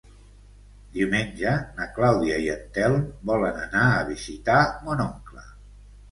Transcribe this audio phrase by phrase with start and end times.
[0.93, 5.45] Diumenge na Clàudia i en Telm volen anar a visitar mon oncle.